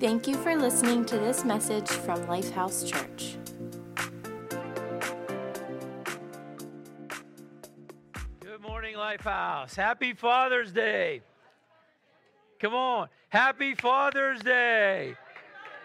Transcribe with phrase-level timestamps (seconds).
[0.00, 3.36] Thank you for listening to this message from Lifehouse Church.
[8.38, 9.74] Good morning, Lifehouse.
[9.74, 11.22] Happy Father's Day.
[12.60, 13.08] Come on.
[13.28, 15.16] Happy Father's Day.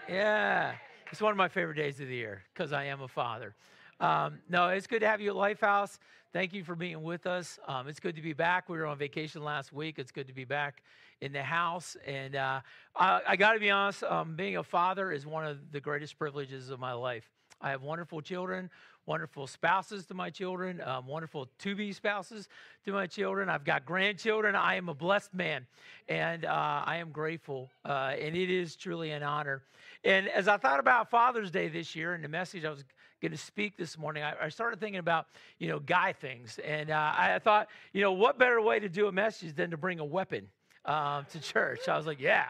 [0.07, 0.75] Yeah.
[1.11, 3.55] It's one of my favorite days of the year because I am a father.
[3.99, 5.97] Um, no, it's good to have you at Lifehouse.
[6.33, 7.59] Thank you for being with us.
[7.67, 8.67] Um, it's good to be back.
[8.67, 9.99] We were on vacation last week.
[9.99, 10.81] It's good to be back
[11.21, 11.95] in the house.
[12.07, 12.61] And uh,
[12.95, 16.17] I, I got to be honest, um, being a father is one of the greatest
[16.17, 17.29] privileges of my life.
[17.61, 18.69] I have wonderful children,
[19.05, 22.49] wonderful spouses to my children, um, wonderful to be spouses
[22.85, 23.47] to my children.
[23.47, 24.55] I've got grandchildren.
[24.55, 25.65] I am a blessed man,
[26.09, 27.69] and uh, I am grateful.
[27.85, 29.61] Uh, and it is truly an honor.
[30.03, 32.83] And as I thought about Father's Day this year and the message I was
[33.23, 35.27] going to speak this morning, I, I, started thinking about,
[35.57, 36.59] you know, guy things.
[36.63, 39.77] And uh, I thought, you know, what better way to do a message than to
[39.77, 40.49] bring a weapon
[40.83, 41.87] um, to church?
[41.87, 42.47] I was like, yeah,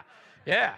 [0.48, 0.74] yeah.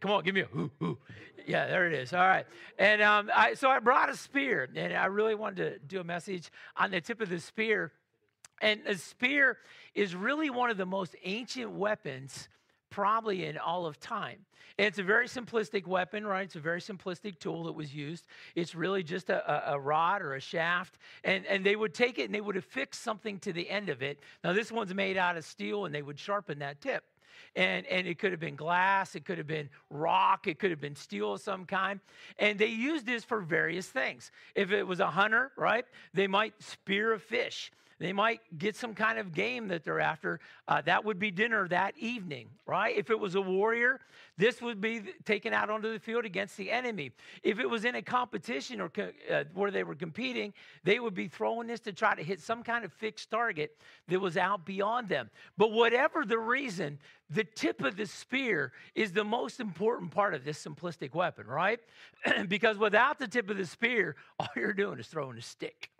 [0.00, 0.98] Come on, give me a ooh, ooh.
[1.46, 2.14] Yeah, there it is.
[2.14, 2.46] All right.
[2.78, 6.04] And um, I, so I brought a spear, and I really wanted to do a
[6.04, 7.92] message on the tip of the spear.
[8.62, 9.58] And a spear
[9.94, 12.48] is really one of the most ancient weapons
[12.90, 14.38] probably in all of time.
[14.78, 16.44] And it's a very simplistic weapon, right?
[16.44, 18.26] It's a very simplistic tool that was used.
[18.54, 20.98] It's really just a, a, a, rod or a shaft.
[21.24, 24.02] And, and they would take it and they would affix something to the end of
[24.02, 24.20] it.
[24.44, 27.04] Now, this one's made out of steel and they would sharpen that tip.
[27.54, 30.80] And, and it could have been glass, it could have been rock, it could have
[30.80, 32.00] been steel of some kind.
[32.38, 34.30] And they used this for various things.
[34.54, 37.72] If it was a hunter, right, they might spear a fish.
[37.98, 40.40] They might get some kind of game that they're after.
[40.68, 42.94] Uh, that would be dinner that evening, right?
[42.94, 44.00] If it was a warrior,
[44.36, 47.12] this would be taken out onto the field against the enemy.
[47.42, 50.52] If it was in a competition or co- uh, where they were competing,
[50.84, 53.74] they would be throwing this to try to hit some kind of fixed target
[54.08, 55.30] that was out beyond them.
[55.56, 56.98] But whatever the reason,
[57.30, 61.80] the tip of the spear is the most important part of this simplistic weapon, right?
[62.48, 65.90] because without the tip of the spear, all you're doing is throwing a stick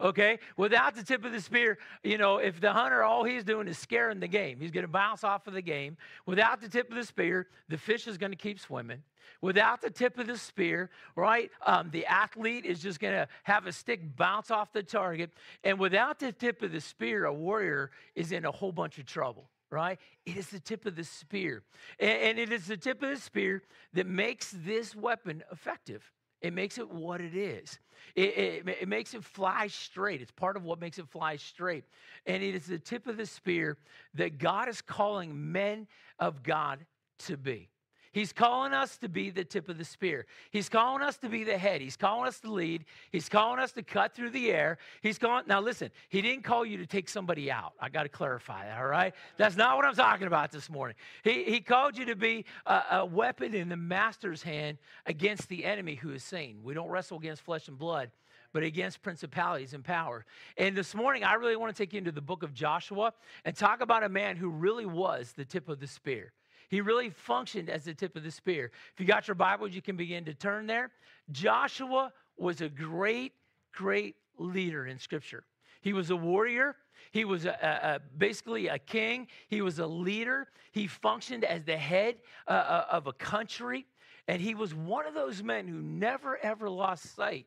[0.00, 0.38] okay?
[0.56, 3.78] Without the tip of the spear, you know, if the hunter, all he's doing is
[3.78, 5.96] scaring the game, he's going to bounce off of the game.
[6.26, 9.02] Without the tip of the spear, the fish is going to keep swimming.
[9.40, 13.66] Without the tip of the spear, right, um, the athlete is just going to have
[13.66, 15.30] a stick bounce off the target.
[15.62, 19.06] And without the tip of the spear, a warrior is in a whole bunch of
[19.06, 19.98] trouble right?
[20.24, 21.62] It is the tip of the spear.
[21.98, 23.62] And, it is the tip of the spear
[23.94, 26.10] that makes this weapon effective.
[26.40, 27.78] It makes it what it is.
[28.14, 30.22] It, it, it, makes it fly straight.
[30.22, 31.84] It's part of what makes it fly straight.
[32.26, 33.76] And it is the tip of the spear
[34.14, 35.86] that God is calling men
[36.18, 36.84] of God
[37.20, 37.68] to be.
[38.16, 40.24] He's calling us to be the tip of the spear.
[40.50, 41.82] He's calling us to be the head.
[41.82, 42.86] He's calling us to lead.
[43.12, 44.78] He's calling us to cut through the air.
[45.02, 47.74] He's calling, now listen, he didn't call you to take somebody out.
[47.78, 49.12] I got to clarify that, all right?
[49.36, 50.96] That's not what I'm talking about this morning.
[51.24, 55.66] He, he called you to be a, a weapon in the master's hand against the
[55.66, 56.62] enemy who is Satan.
[56.62, 58.10] We don't wrestle against flesh and blood
[58.54, 60.24] but against principalities and power.
[60.56, 63.12] And this morning, I really want to take you into the book of Joshua
[63.44, 66.32] and talk about a man who really was the tip of the spear.
[66.68, 68.70] He really functioned as the tip of the spear.
[68.92, 70.90] If you got your Bibles, you can begin to turn there.
[71.30, 73.32] Joshua was a great,
[73.72, 75.44] great leader in Scripture.
[75.80, 76.76] He was a warrior.
[77.12, 79.28] He was a, a, a, basically a king.
[79.48, 80.48] He was a leader.
[80.72, 82.16] He functioned as the head
[82.48, 83.86] uh, uh of a country.
[84.28, 87.46] And he was one of those men who never, ever lost sight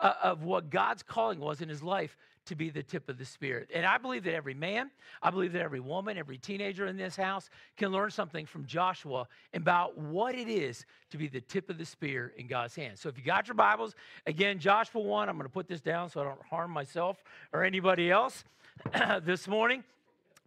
[0.00, 2.16] uh, of what God's calling was in his life
[2.50, 3.70] to be the tip of the Spirit.
[3.72, 4.90] And I believe that every man,
[5.22, 9.28] I believe that every woman, every teenager in this house can learn something from Joshua
[9.54, 12.98] about what it is to be the tip of the spear in God's hand.
[12.98, 13.94] So if you got your Bibles,
[14.26, 17.22] again, Joshua 1, I'm going to put this down so I don't harm myself
[17.52, 18.42] or anybody else
[19.22, 19.84] this morning.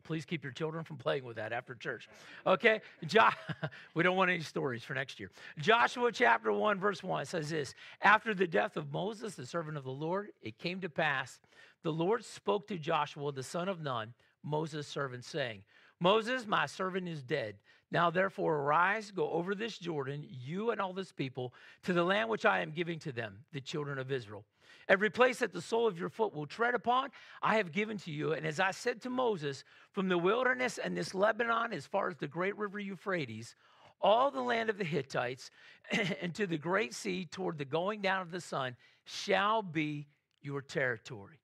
[0.03, 2.09] Please keep your children from playing with that after church.
[2.45, 2.81] Okay?
[3.05, 3.29] Jo-
[3.93, 5.31] we don't want any stories for next year.
[5.59, 9.85] Joshua chapter 1, verse 1 says this After the death of Moses, the servant of
[9.85, 11.39] the Lord, it came to pass,
[11.83, 15.63] the Lord spoke to Joshua, the son of Nun, Moses' servant, saying,
[15.99, 17.55] Moses, my servant, is dead.
[17.91, 21.53] Now therefore arise, go over this Jordan, you and all this people,
[21.83, 24.45] to the land which I am giving to them, the children of Israel.
[24.89, 27.09] Every place that the sole of your foot will tread upon,
[27.41, 28.33] I have given to you.
[28.33, 32.17] And as I said to Moses, from the wilderness and this Lebanon, as far as
[32.17, 33.55] the great river Euphrates,
[34.01, 35.51] all the land of the Hittites,
[36.21, 38.75] and to the great sea toward the going down of the sun,
[39.05, 40.07] shall be
[40.41, 41.39] your territory.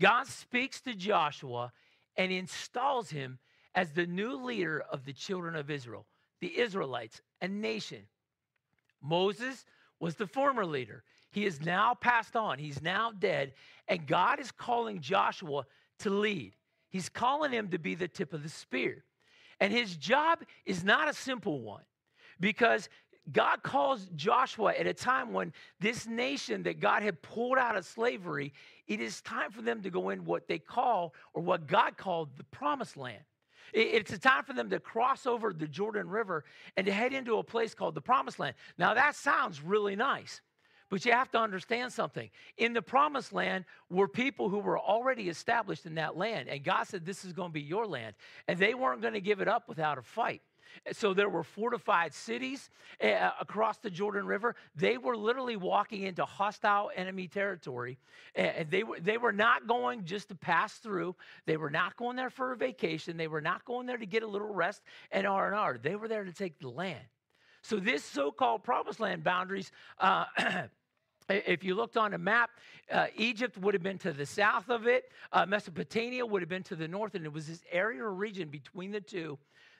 [0.00, 1.72] God speaks to Joshua
[2.16, 3.38] and installs him
[3.74, 6.06] as the new leader of the children of Israel,
[6.40, 8.02] the Israelites, a nation.
[9.02, 9.64] Moses
[10.00, 11.02] was the former leader.
[11.30, 13.54] He is now passed on, he's now dead,
[13.88, 15.64] and God is calling Joshua
[16.00, 16.54] to lead.
[16.90, 19.04] He's calling him to be the tip of the spear.
[19.58, 21.82] And his job is not a simple one
[22.38, 22.88] because
[23.32, 27.86] God calls Joshua at a time when this nation that God had pulled out of
[27.86, 28.52] slavery,
[28.86, 32.36] it is time for them to go in what they call, or what God called,
[32.36, 33.22] the promised land.
[33.72, 36.44] It's a time for them to cross over the Jordan River
[36.76, 38.54] and to head into a place called the promised land.
[38.78, 40.40] Now, that sounds really nice.
[40.90, 42.30] But you have to understand something.
[42.58, 46.48] In the promised land were people who were already established in that land.
[46.48, 48.14] And God said, This is going to be your land.
[48.46, 50.42] And they weren't going to give it up without a fight.
[50.92, 52.70] So there were fortified cities
[53.02, 54.54] uh, across the Jordan River.
[54.74, 57.98] They were literally walking into hostile enemy territory.
[58.34, 61.16] And they were, they were not going just to pass through.
[61.46, 63.16] They were not going there for a vacation.
[63.16, 65.78] They were not going there to get a little rest and R&R.
[65.78, 67.04] They were there to take the land.
[67.62, 70.26] So this so-called promised land boundaries, uh,
[71.30, 72.50] if you looked on a map,
[72.92, 75.10] uh, Egypt would have been to the south of it.
[75.32, 78.48] Uh, Mesopotamia would have been to the north, and it was this area or region
[78.48, 79.38] between the two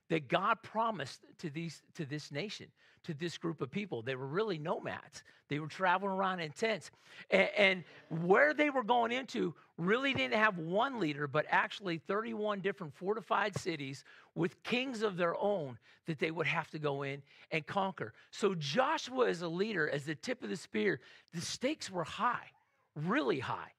[0.09, 2.67] that God promised to these to this nation,
[3.05, 4.03] to this group of people.
[4.03, 5.23] They were really nomads.
[5.49, 6.91] They were traveling around in tents,
[7.31, 12.61] and, and where they were going into really didn't have one leader, but actually 31
[12.61, 14.05] different fortified cities
[14.35, 18.13] with kings of their own that they would have to go in and conquer.
[18.31, 21.01] So Joshua, as a leader, as the tip of the spear,
[21.33, 22.51] the stakes were high,
[22.95, 23.73] really high.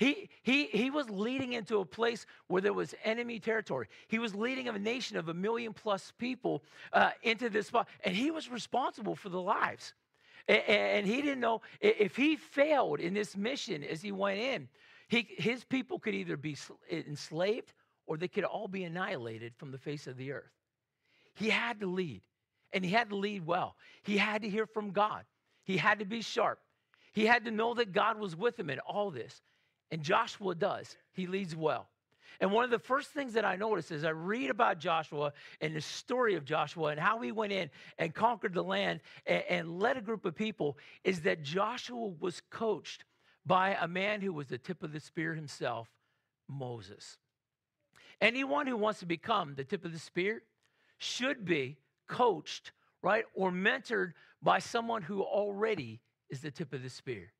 [0.00, 3.86] He, he, he was leading into a place where there was enemy territory.
[4.08, 6.64] He was leading a nation of a million plus people
[6.94, 9.92] uh, into this spot, and he was responsible for the lives.
[10.48, 14.68] And, and he didn't know if he failed in this mission as he went in,
[15.08, 16.56] he, his people could either be
[16.90, 17.74] enslaved
[18.06, 20.50] or they could all be annihilated from the face of the earth.
[21.34, 22.22] He had to lead,
[22.72, 23.76] and he had to lead well.
[24.02, 25.26] He had to hear from God,
[25.62, 26.58] he had to be sharp.
[27.12, 29.42] He had to know that God was with him in all this.
[29.90, 31.88] And Joshua does, he leads well.
[32.40, 35.76] And one of the first things that I notice is I read about Joshua and
[35.76, 39.80] the story of Joshua and how he went in and conquered the land and, and
[39.80, 43.04] led a group of people is that Joshua was coached
[43.44, 45.88] by a man who was the tip of the spear himself,
[46.48, 47.18] Moses.
[48.20, 50.42] Anyone who wants to become the tip of the spear
[50.98, 51.76] should be
[52.06, 52.72] coached,
[53.02, 54.12] right, or mentored
[54.42, 56.00] by someone who already
[56.30, 57.32] is the tip of the spear.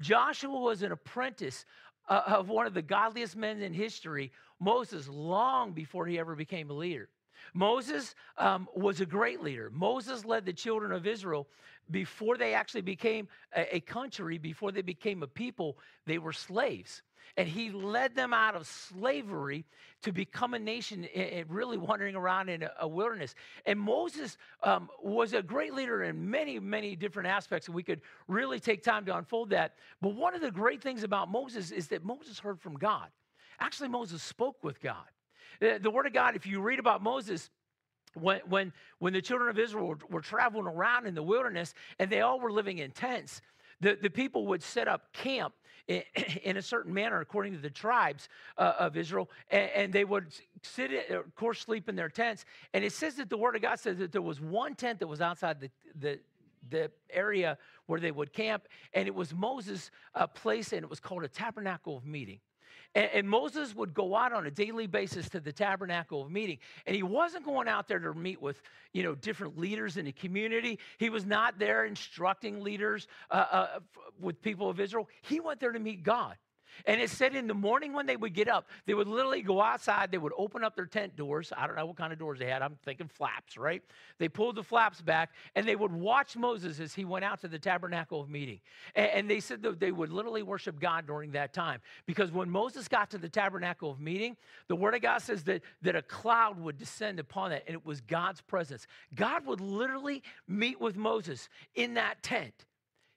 [0.00, 1.64] Joshua was an apprentice
[2.08, 6.70] uh, of one of the godliest men in history, Moses, long before he ever became
[6.70, 7.08] a leader.
[7.54, 9.70] Moses um, was a great leader.
[9.72, 11.48] Moses led the children of Israel
[11.90, 17.02] before they actually became a, a country, before they became a people, they were slaves.
[17.36, 19.64] And he led them out of slavery
[20.02, 23.34] to become a nation and really wandering around in a wilderness.
[23.64, 28.00] And Moses um, was a great leader in many, many different aspects, and we could
[28.28, 29.74] really take time to unfold that.
[30.00, 33.08] But one of the great things about Moses is that Moses heard from God.
[33.58, 35.06] Actually, Moses spoke with God.
[35.60, 37.50] The, the Word of God, if you read about Moses,
[38.14, 42.10] when, when, when the children of Israel were, were, traveling around in the wilderness and
[42.10, 43.40] they all were living in tents,
[43.80, 45.54] the, the people would set up camp
[46.42, 48.28] in, a certain manner according to the tribes
[48.58, 52.44] uh, of Israel, and, and, they would sit, in, of course, sleep in their tents.
[52.74, 55.06] And it says that the Word of God says that there was one tent that
[55.06, 56.18] was outside the, the,
[56.70, 57.56] the area
[57.86, 61.28] where they would camp, and it was Moses' uh, place, and it was called a
[61.28, 62.40] tabernacle of meeting.
[62.96, 66.58] And, and, Moses would go out on a daily basis to the tabernacle of meeting.
[66.86, 68.62] And he wasn't going out there to meet with,
[68.94, 70.78] you know, different leaders in the community.
[70.96, 73.66] He was not there instructing leaders uh, uh,
[74.18, 75.10] with people of Israel.
[75.20, 76.36] He went there to meet God.
[76.84, 79.62] And it said in the morning when they would get up, they would literally go
[79.62, 81.52] outside, they would open up their tent doors.
[81.56, 82.62] I don't know what kind of doors they had.
[82.62, 83.82] I'm thinking flaps, right?
[84.18, 87.48] They pulled the flaps back and they would watch Moses as he went out to
[87.48, 88.60] the tabernacle of meeting.
[88.94, 91.80] And, they said that they would literally worship God during that time.
[92.06, 94.36] Because when Moses got to the tabernacle of meeting,
[94.68, 97.84] the word of God says that, that a cloud would descend upon it and it
[97.84, 98.86] was God's presence.
[99.16, 102.66] God would literally meet with Moses in that tent.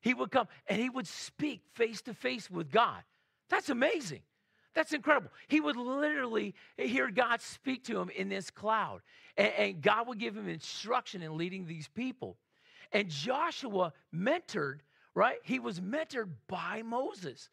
[0.01, 3.03] He would come and he would speak face to face with God.
[3.49, 4.21] That's amazing.
[4.75, 5.31] That's incredible.
[5.47, 9.01] He would literally hear God speak to him in this cloud,
[9.35, 12.37] and, and, God would give him instruction in leading these people.
[12.91, 14.79] And Joshua mentored,
[15.15, 15.37] right?
[15.43, 17.49] He was mentored by Moses.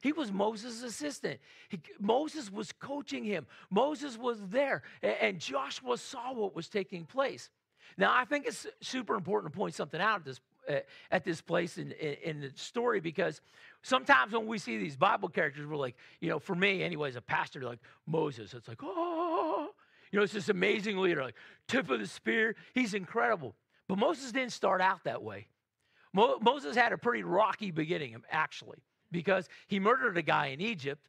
[0.00, 1.40] He was Moses' assistant.
[1.68, 3.46] He, Moses was coaching him.
[3.68, 7.50] Moses was there, and, and Joshua saw what was taking place.
[7.98, 10.40] Now, I think it's super important to point something out at this
[11.10, 13.40] at this place in, in, in, the story because
[13.82, 17.20] sometimes when we see these Bible characters, we're like, you know, for me, anyways, a
[17.20, 19.68] pastor like Moses, it's like, oh,
[20.10, 21.36] you know, it's this amazing leader, like
[21.68, 22.56] tip of the spear.
[22.74, 23.54] He's incredible.
[23.88, 25.48] But Moses didn't start out that way.
[26.12, 28.78] Mo- Moses had a pretty rocky beginning, actually,
[29.12, 31.06] because he murdered a guy in Egypt.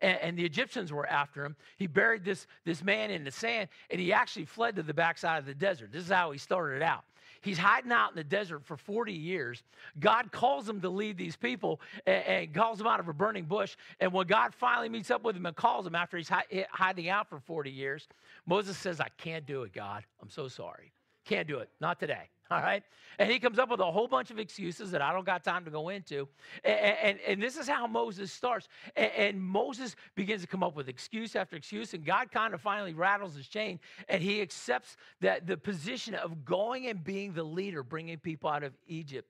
[0.00, 1.56] and, the Egyptians were after him.
[1.76, 5.38] He buried this, this man in the sand, and he actually fled to the backside
[5.38, 5.92] of the desert.
[5.92, 7.04] This is how he started out.
[7.44, 9.62] He's hiding out in the desert for 40 years.
[10.00, 13.44] God calls him to lead these people and, and calls him out of a burning
[13.44, 13.76] bush.
[14.00, 17.10] And when God finally meets up with him and calls him after he's hi- hiding
[17.10, 18.08] out for 40 years,
[18.46, 20.04] Moses says, I can't do it, God.
[20.22, 20.90] I'm so sorry.
[21.26, 21.68] Can't do it.
[21.80, 22.30] Not today.
[22.50, 22.82] All right.
[23.18, 25.64] And he comes up with a whole bunch of excuses that I don't got time
[25.64, 26.28] to go into.
[26.62, 28.68] And, and, and this is how Moses starts.
[28.96, 31.94] And, and, Moses begins to come up with excuse after excuse.
[31.94, 36.44] And God kind of finally rattles his chain and he accepts that the position of
[36.44, 39.28] going and being the leader, bringing people out of Egypt.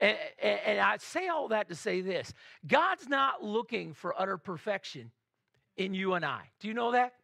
[0.00, 2.32] And, and I say all that to say this
[2.66, 5.10] God's not looking for utter perfection
[5.76, 6.42] in you and I.
[6.58, 7.14] Do you know that?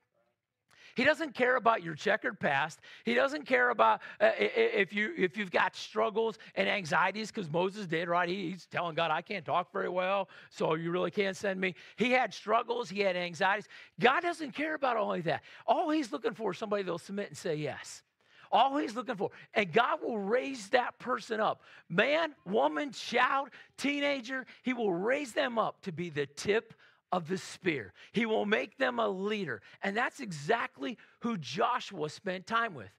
[0.96, 2.80] He doesn't care about your checkered past.
[3.04, 7.86] He doesn't care about uh, if, you, if you've got struggles and anxieties, because Moses
[7.86, 8.28] did, right?
[8.28, 11.74] he's telling God, I can't talk very well, so you really can't send me.
[11.96, 13.68] He had struggles, he had anxieties.
[14.00, 15.42] God doesn't care about all of that.
[15.66, 18.02] All he's looking for is somebody that'll submit and say yes.
[18.50, 19.30] All he's looking for.
[19.52, 21.62] And God will raise that person up.
[21.90, 26.72] Man, woman, child, teenager, he will raise them up to be the tip
[27.12, 27.92] of the spear.
[28.12, 29.62] He will make them a leader.
[29.82, 32.90] And that's exactly who Joshua spent time with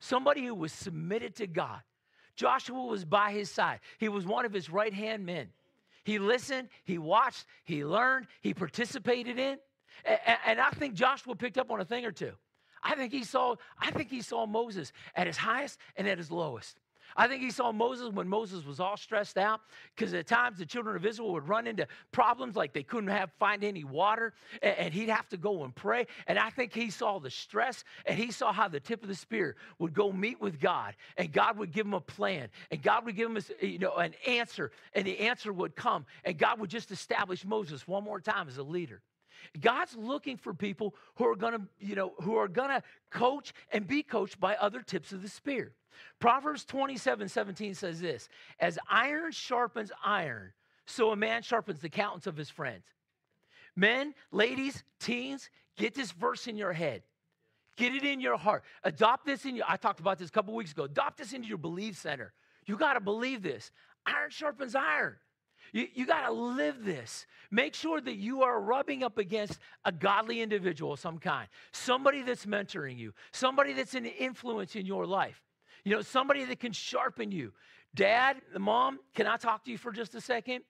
[0.00, 1.80] somebody who was submitted to God.
[2.36, 5.48] Joshua was by his side, he was one of his right hand men.
[6.04, 9.58] He listened, he watched, he learned, he participated in.
[10.46, 12.32] And I think Joshua picked up on a thing or two.
[12.82, 16.30] I think he saw, I think he saw Moses at his highest and at his
[16.30, 16.78] lowest.
[17.16, 19.60] I think he saw Moses when Moses was all stressed out
[19.94, 23.30] because at times the children of Israel would run into problems like they couldn't have
[23.38, 26.06] find any water and, and, he'd have to go and pray.
[26.26, 29.14] And I think he saw the stress and he saw how the tip of the
[29.14, 33.04] spear would go meet with God and God would give him a plan and God
[33.04, 36.60] would give him a, you know an answer and the answer would come and God
[36.60, 39.00] would just establish Moses one more time as a leader.
[39.60, 43.52] God's looking for people who are going to, you know, who are going to coach
[43.72, 45.72] and be coached by other tips of the spear.
[46.18, 48.28] Proverbs 27 17 says this
[48.60, 50.52] As iron sharpens iron,
[50.86, 52.84] so a man sharpens the countenance of his friends.
[53.76, 57.02] Men, ladies, teens, get this verse in your head.
[57.76, 58.64] Get it in your heart.
[58.82, 60.84] Adopt this in your, I talked about this a couple weeks ago.
[60.84, 62.32] Adopt this into your belief center.
[62.66, 63.70] You got to believe this.
[64.04, 65.16] Iron sharpens iron.
[65.72, 67.26] You, you got to live this.
[67.50, 72.22] Make sure that you are rubbing up against a godly individual of some kind, somebody
[72.22, 75.42] that's mentoring you, somebody that's an influence in your life.
[75.84, 77.52] You know, somebody that can sharpen you.
[77.94, 80.62] Dad, mom, can I talk to you for just a second?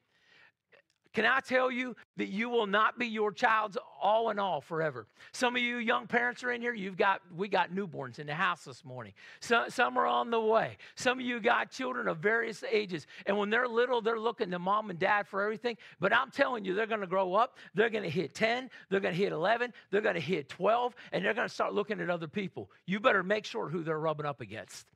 [1.14, 5.06] Can I tell you that you will not be your child's all in all forever?
[5.32, 6.74] Some of you young parents are in here.
[6.74, 9.14] You've got we got newborns in the house this morning.
[9.40, 10.76] Some, some are on the way.
[10.96, 14.58] Some of you got children of various ages, and when they're little, they're looking to
[14.58, 15.76] mom and dad for everything.
[15.98, 17.56] But I'm telling you, they're going to grow up.
[17.74, 18.68] They're going to hit 10.
[18.90, 19.72] They're going to hit 11.
[19.90, 22.70] They're going to hit 12, and they're going to start looking at other people.
[22.86, 24.86] You better make sure who they're rubbing up against.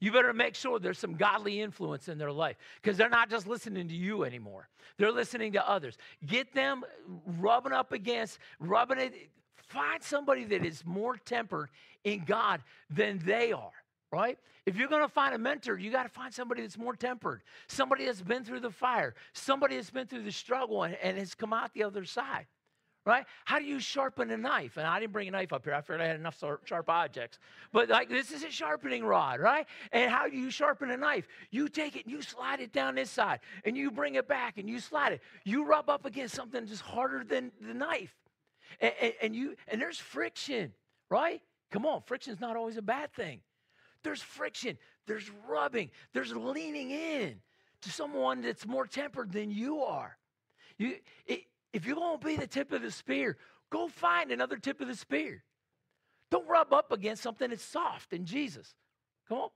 [0.00, 3.46] You better make sure there's some godly influence in their life because they're not just
[3.46, 4.68] listening to you anymore.
[4.96, 5.98] They're listening to others.
[6.26, 6.84] Get them
[7.38, 9.14] rubbing up against, rubbing it.
[9.56, 11.68] Find somebody that is more tempered
[12.02, 13.70] in God than they are,
[14.10, 14.38] right?
[14.64, 17.42] If you're going to find a mentor, you got to find somebody that's more tempered,
[17.68, 21.34] somebody that's been through the fire, somebody that's been through the struggle and, and has
[21.34, 22.46] come out the other side
[23.04, 23.24] right?
[23.44, 24.76] How do you sharpen a knife?
[24.76, 25.74] And I didn't bring a knife up here.
[25.74, 27.38] I figured I had enough sharp objects.
[27.72, 29.66] But like this is a sharpening rod, right?
[29.92, 31.26] And how do you sharpen a knife?
[31.50, 34.58] You take it and you slide it down this side and you bring it back
[34.58, 35.20] and you slide it.
[35.44, 38.14] You rub up against something just harder than the knife.
[38.80, 40.72] And, and, and you and there's friction,
[41.08, 41.40] right?
[41.70, 43.40] Come on, friction's not always a bad thing.
[44.02, 47.40] There's friction, there's rubbing, there's leaning in
[47.82, 50.16] to someone that's more tempered than you are.
[50.78, 51.42] You, it,
[51.72, 53.36] if you're going to be the tip of the spear,
[53.70, 55.42] go find another tip of the spear.
[56.30, 58.74] Don't rub up against something that's soft in Jesus.
[59.28, 59.48] Come on.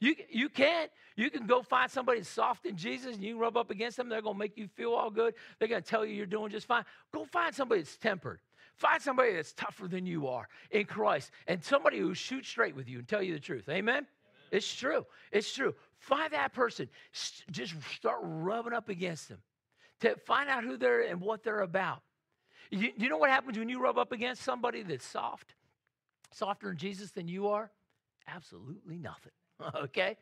[0.00, 0.90] You, you can't.
[1.16, 4.08] You can go find somebody that's soft in Jesus and you rub up against them.
[4.08, 5.34] They're going to make you feel all good.
[5.58, 6.84] They're going to tell you you're doing just fine.
[7.12, 8.40] Go find somebody that's tempered.
[8.76, 12.88] Find somebody that's tougher than you are in Christ and somebody who shoots straight with
[12.88, 13.68] you and tell you the truth.
[13.68, 13.94] Amen?
[13.94, 14.06] Amen?
[14.50, 15.04] It's true.
[15.32, 15.74] It's true.
[15.98, 16.88] Find that person.
[17.50, 19.38] Just start rubbing up against them
[20.00, 22.02] to find out who they're and what they're about.
[22.70, 25.54] You, you know what happens when you rub up against somebody that's soft,
[26.32, 27.70] softer in Jesus than you are?
[28.28, 29.32] Absolutely nothing.
[29.76, 30.16] okay?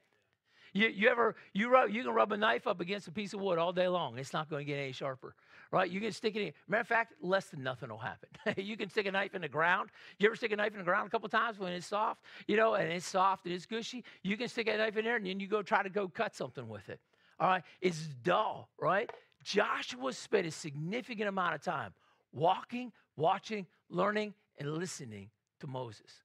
[0.73, 3.41] You, you ever you rub you can rub a knife up against a piece of
[3.41, 4.19] wood all day long.
[4.19, 5.35] It's not going to get any sharper,
[5.71, 5.91] right?
[5.91, 6.53] You can stick it in.
[6.69, 8.29] Matter of fact, less than nothing will happen.
[8.57, 9.91] you can stick a knife in the ground.
[10.19, 12.57] You ever stick a knife in the ground a couple times when it's soft, you
[12.57, 14.05] know, and it's soft and it's gushy.
[14.23, 16.35] You can stick a knife in there and then you go try to go cut
[16.35, 17.01] something with it.
[17.41, 19.11] All right, it's dull, right?
[19.49, 21.95] Joshua spent a significant amount of time
[22.33, 26.23] walking, watching, learning, and listening to Moses.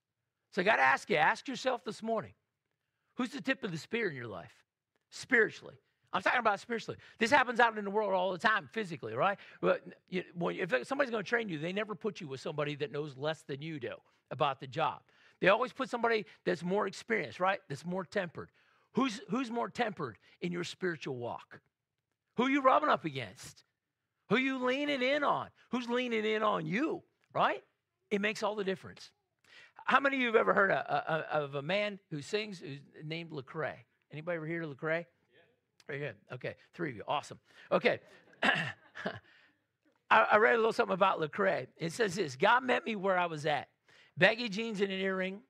[0.52, 2.34] So I got to ask you, ask yourself this morning
[3.16, 4.52] who's the tip of the spear in your life?
[5.10, 5.76] Spiritually.
[6.12, 6.98] I'm talking about spiritually.
[7.18, 9.38] This happens out in the world all the time, physically, right?
[9.62, 13.16] But if somebody's going to train you, they never put you with somebody that knows
[13.16, 13.94] less than you do
[14.32, 15.00] about the job.
[15.40, 17.62] They always put somebody that's more experienced, right?
[17.70, 18.50] That's more tempered.
[18.96, 21.62] Who's, who's more tempered in your spiritual walk?
[22.38, 23.64] Who you rubbing up against?
[24.30, 25.50] Who you leaning in on?
[25.72, 27.64] Who's leaning in on you, right?
[28.10, 29.12] It makes all the difference.
[29.86, 32.80] How many of you have ever heard a, a, of a man who sings who's
[33.04, 33.76] named Lecrae?
[34.12, 35.00] Anybody ever hear of Lecrae?
[35.00, 35.06] Yeah.
[35.88, 36.16] Very good.
[36.32, 37.04] Okay, three of you.
[37.08, 37.40] Awesome.
[37.72, 38.00] Okay.
[38.44, 38.68] I,
[40.10, 41.68] I, read a little something about Lecrae.
[41.78, 43.68] It says this God met me where I was at.
[44.18, 45.42] Baggy jeans and an earring.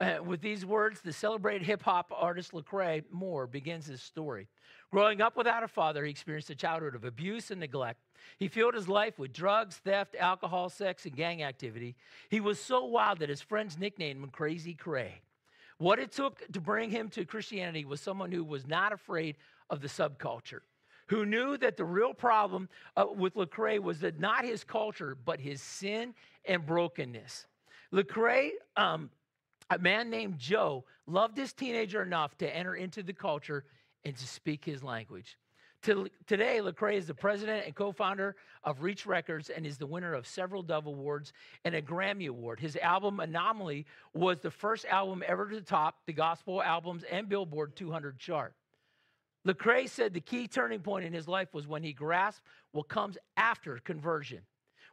[0.00, 4.48] Uh, with these words, the celebrated hip hop artist Lecrae Moore begins his story.
[4.90, 8.00] Growing up without a father, he experienced a childhood of abuse and neglect.
[8.38, 11.96] He filled his life with drugs, theft, alcohol, sex, and gang activity.
[12.30, 15.20] He was so wild that his friends nicknamed him Crazy Cray.
[15.76, 19.36] What it took to bring him to Christianity was someone who was not afraid
[19.68, 20.60] of the subculture,
[21.08, 25.40] who knew that the real problem uh, with Lecrae was that not his culture, but
[25.40, 26.14] his sin
[26.46, 27.46] and brokenness.
[27.92, 29.10] Lecrae, um,
[29.70, 33.64] a man named Joe, loved this teenager enough to enter into the culture
[34.04, 35.38] and to speak his language.
[35.82, 40.26] Today, Lecrae is the president and co-founder of Reach Records and is the winner of
[40.26, 41.32] several Dove Awards
[41.64, 42.60] and a Grammy Award.
[42.60, 47.76] His album Anomaly was the first album ever to top the gospel albums and Billboard
[47.76, 48.54] 200 chart.
[49.46, 53.16] Lecrae said the key turning point in his life was when he grasped what comes
[53.38, 54.40] after conversion.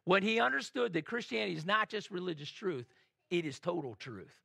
[0.05, 2.85] When he understood that Christianity is not just religious truth,
[3.29, 4.41] it is total truth.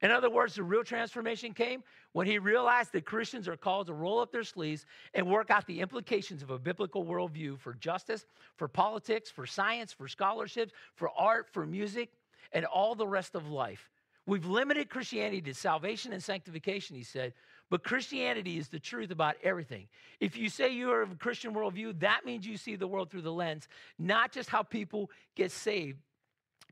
[0.00, 1.82] In other words, the real transformation came
[2.12, 5.66] when he realized that Christians are called to roll up their sleeves and work out
[5.66, 8.24] the implications of a biblical worldview for justice,
[8.56, 12.10] for politics, for science, for scholarships, for art, for music,
[12.52, 13.90] and all the rest of life.
[14.26, 17.32] We've limited Christianity to salvation and sanctification, he said,
[17.70, 19.88] but Christianity is the truth about everything.
[20.20, 23.10] If you say you are of a Christian worldview, that means you see the world
[23.10, 23.66] through the lens,
[23.98, 25.98] not just how people get saved,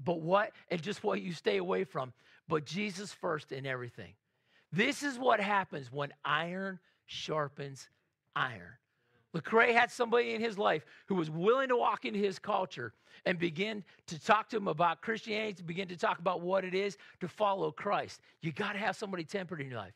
[0.04, 2.12] but what and just what you stay away from
[2.50, 4.12] but Jesus first in everything.
[4.72, 7.88] This is what happens when iron sharpens
[8.36, 8.76] iron.
[9.34, 12.92] Lecrae had somebody in his life who was willing to walk into his culture
[13.24, 16.74] and begin to talk to him about Christianity, to begin to talk about what it
[16.74, 18.20] is to follow Christ.
[18.42, 19.94] You got to have somebody tempered in your life.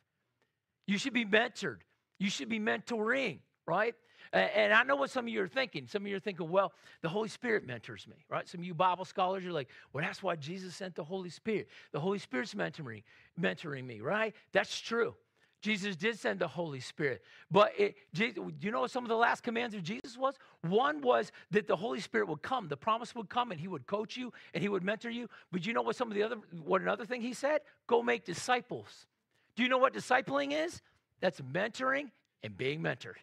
[0.86, 1.78] You should be mentored.
[2.20, 3.94] You should be mentoring, right?
[4.34, 5.86] And I know what some of you are thinking.
[5.86, 8.48] Some of you are thinking, well, the Holy Spirit mentors me, right?
[8.48, 11.68] Some of you Bible scholars, you're like, well, that's why Jesus sent the Holy Spirit.
[11.92, 13.04] The Holy Spirit's mentoring,
[13.40, 14.34] mentoring me, right?
[14.50, 15.14] That's true.
[15.62, 17.22] Jesus did send the Holy Spirit.
[17.48, 20.34] But it, do you know what some of the last commands of Jesus was?
[20.62, 23.86] One was that the Holy Spirit would come, the promise would come, and he would
[23.86, 25.28] coach you and he would mentor you.
[25.52, 27.60] But you know what some of the other, what another thing he said?
[27.86, 29.06] Go make disciples.
[29.54, 30.82] Do you know what discipling is?
[31.20, 32.10] That's mentoring
[32.42, 33.14] and being mentored.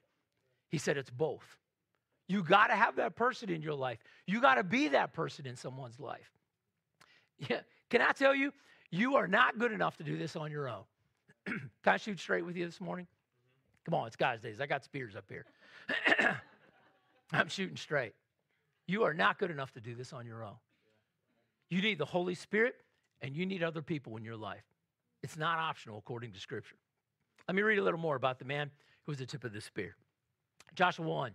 [0.71, 1.57] He said it's both.
[2.27, 3.99] You got to have that person in your life.
[4.25, 6.31] You got to be that person in someone's life.
[7.49, 7.61] Yeah.
[7.89, 8.53] Can I tell you,
[8.91, 10.83] you are not good enough to do this on your own.
[11.45, 13.05] Can I shoot straight with you this morning?
[13.05, 13.91] Mm-hmm.
[13.91, 14.61] Come on, it's guys' days.
[14.61, 15.45] I got spears up here.
[17.33, 18.13] I'm shooting straight.
[18.85, 20.55] You are not good enough to do this on your own.
[21.69, 22.75] You need the Holy Spirit
[23.21, 24.63] and you need other people in your life.
[25.23, 26.75] It's not optional according to Scripture.
[27.47, 28.69] Let me read a little more about the man
[29.05, 29.95] who was the tip of the spear.
[30.73, 31.31] Joshua 1,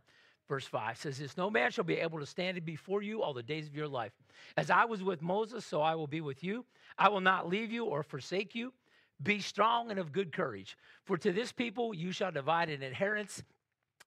[0.49, 3.43] verse 5 says this No man shall be able to stand before you all the
[3.43, 4.13] days of your life.
[4.57, 6.65] As I was with Moses, so I will be with you.
[6.99, 8.73] I will not leave you or forsake you.
[9.23, 10.77] Be strong and of good courage.
[11.05, 13.43] For to this people you shall divide an inheritance,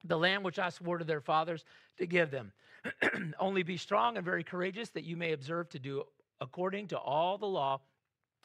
[0.04, 1.64] the land which I swore to their fathers
[1.98, 2.52] to give them.
[3.38, 6.04] Only be strong and very courageous, that you may observe to do
[6.40, 7.80] according to all the law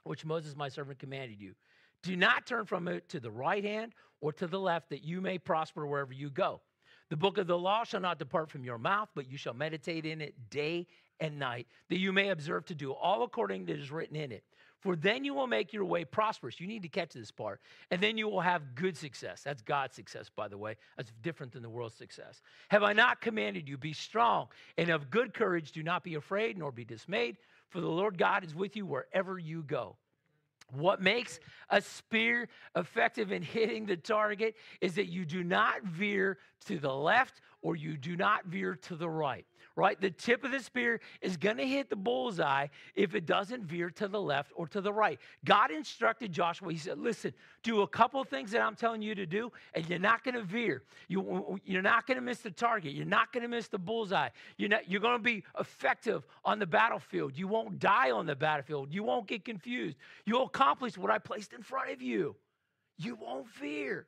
[0.04, 1.56] which Moses my servant commanded you.
[2.02, 5.22] Do not turn from it to the right hand or to the left, that you
[5.22, 6.62] may prosper wherever you go.
[7.10, 10.06] The book of the law shall not depart from your mouth, but you shall meditate
[10.06, 10.88] in it day
[11.20, 14.44] and night, that you may observe to do all according to is written in it.
[14.82, 16.60] For then you will make your way prosperous.
[16.60, 17.60] You need to catch this part.
[17.90, 19.42] And then you will have good success.
[19.42, 20.76] That's God's success, by the way.
[20.96, 22.42] That's different than the world's success.
[22.70, 23.80] Have I not commanded you?
[23.80, 25.72] Be strong and of good courage.
[25.72, 27.38] Do not be afraid nor be dismayed,
[27.70, 29.96] for the Lord God is with you wherever you go.
[30.72, 36.38] What makes a spear effective in hitting the target is that you do not veer
[36.66, 39.46] to the left or you do not veer to the right.
[39.76, 40.00] Right?
[40.00, 43.90] The tip of the spear is going to hit the bullseye if it doesn't veer
[43.92, 45.20] to the left or to the right.
[45.44, 47.34] God instructed Joshua, He said, Listen,
[47.64, 50.44] do a couple things that I'm telling you to do, and you're not going to
[50.44, 50.84] veer.
[51.08, 52.94] You, you're not going to miss the target.
[52.94, 54.30] You're not going to miss the bullseye.
[54.58, 57.38] You're, not, you're going to be effective on the battlefield.
[57.38, 58.94] You won't die on the battlefield.
[58.94, 59.98] You won't get confused.
[60.26, 62.36] You'll accomplish what I placed in front of you.
[62.98, 64.08] You won't fear.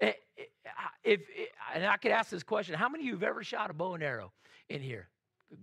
[0.00, 0.42] Eh, eh,
[1.02, 3.70] if, if, and I could ask this question how many of you have ever shot
[3.70, 4.32] a bow and arrow
[4.68, 5.08] in here?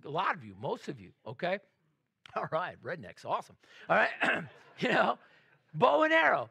[0.05, 1.59] A lot of you, most of you, okay?
[2.35, 3.55] All right, rednecks, awesome.
[3.89, 4.09] All right,
[4.79, 5.17] you know,
[5.73, 6.49] bow and arrow.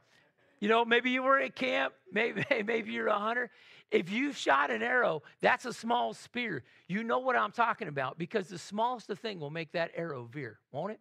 [0.60, 3.50] You know, maybe you were at camp, maybe, maybe you're a hunter.
[3.90, 6.62] If you shot an arrow, that's a small spear.
[6.86, 10.28] You know what I'm talking about because the smallest of thing will make that arrow
[10.30, 11.00] veer, won't it?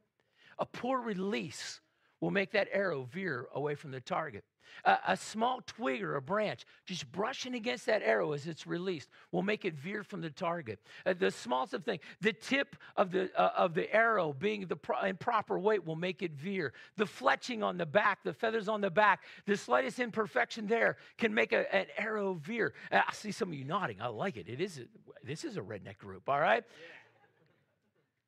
[0.58, 1.82] A poor release
[2.20, 4.44] will make that arrow veer away from the target.
[4.86, 9.10] A, a, small twig or a branch just brushing against that arrow as it's released
[9.32, 10.80] will make it veer from the target.
[11.06, 14.76] Uh, the smallest of thing, the tip of the, uh, of the arrow being the
[14.76, 16.74] pro- in proper weight will make it veer.
[16.98, 21.34] The fletching on the back, the feathers on the back, the slightest imperfection there can
[21.34, 22.74] make a, an arrow veer.
[22.92, 24.02] Uh, I see some of you nodding.
[24.02, 24.48] I like it.
[24.48, 26.64] It is a, this is a redneck group, all right?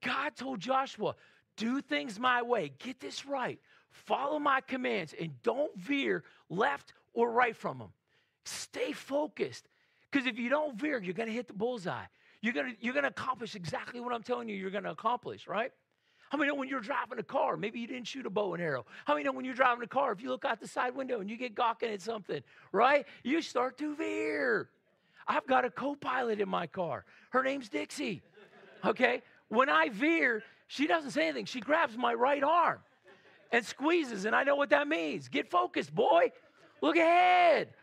[0.01, 1.15] God told Joshua,
[1.57, 2.71] do things my way.
[2.79, 3.59] Get this right.
[3.91, 7.89] Follow my commands and don't veer left or right from them.
[8.45, 9.67] Stay focused.
[10.09, 12.05] Because if you don't veer, you're going to hit the bullseye.
[12.41, 15.47] You're going to you're to accomplish exactly what I'm telling you you're going to accomplish,
[15.47, 15.71] right?
[16.29, 18.63] How many know when you're driving a car, maybe you didn't shoot a bow and
[18.63, 18.85] arrow?
[19.05, 21.19] How many know when you're driving a car, if you look out the side window
[21.19, 23.05] and you get gawking at something, right?
[23.23, 24.69] You start to veer.
[25.27, 27.05] I've got a co pilot in my car.
[27.31, 28.21] Her name's Dixie.
[28.83, 29.21] Okay?
[29.49, 31.45] When I veer, she doesn't say anything.
[31.45, 32.79] She grabs my right arm
[33.51, 35.27] and squeezes, and I know what that means.
[35.27, 36.31] Get focused, boy.
[36.81, 37.69] Look ahead.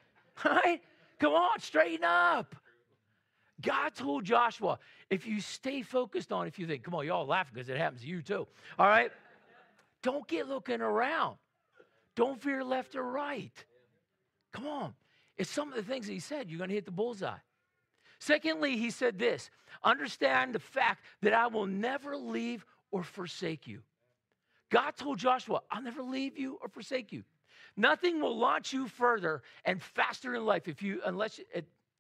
[0.45, 0.81] Right?
[1.19, 2.55] Come on, straighten up.
[3.61, 4.79] God told Joshua,
[5.11, 8.03] if you stay focused on, if you think, come on, y'all laughing because it happens
[8.03, 8.47] to you too.
[8.79, 9.11] All right?
[10.03, 11.39] Don't get looking around.
[12.15, 13.53] Don't veer left or right.
[14.53, 14.95] Come on.
[15.37, 16.51] It's some of the things he said.
[16.51, 17.39] You're going to hit the bullseye.
[18.19, 19.51] Secondly, he said this
[19.85, 23.83] understand the fact that I will never leave or forsake you.
[24.71, 27.23] God told Joshua, I'll never leave you or forsake you.
[27.77, 31.41] Nothing will launch you further and faster in life if you, unless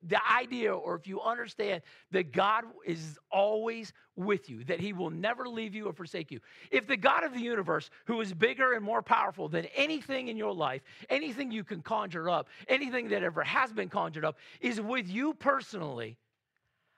[0.06, 5.10] the idea or if you understand that God is always with you, that He will
[5.10, 6.40] never leave you or forsake you.
[6.70, 10.36] If the God of the universe, who is bigger and more powerful than anything in
[10.36, 14.80] your life, anything you can conjure up, anything that ever has been conjured up, is
[14.80, 16.16] with you personally,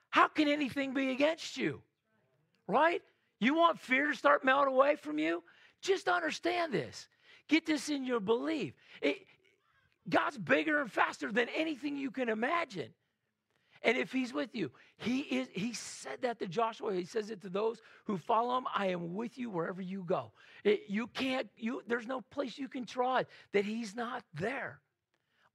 [0.09, 1.81] how can anything be against you?
[2.67, 3.01] Right?
[3.39, 5.43] You want fear to start melting away from you?
[5.81, 7.07] Just understand this.
[7.47, 8.73] Get this in your belief.
[9.01, 9.17] It,
[10.09, 12.89] God's bigger and faster than anything you can imagine.
[13.83, 16.93] And if he's with you, he is he said that to Joshua.
[16.93, 18.65] He says it to those who follow him.
[18.75, 20.31] I am with you wherever you go.
[20.63, 24.79] It, you can't, you there's no place you can try that he's not there.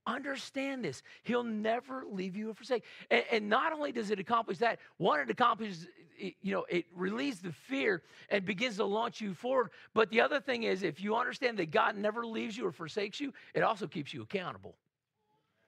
[0.07, 1.03] Understand this.
[1.25, 2.85] He'll never leave you or forsake.
[3.11, 5.89] And, and, not only does it accomplish that, one, it accomplishes,
[6.19, 9.71] you know, it relieves the fear and begins to launch you forward.
[9.95, 13.21] But the other thing is, if you understand that God never leaves you or forsakes
[13.21, 14.77] you, it also keeps you accountable.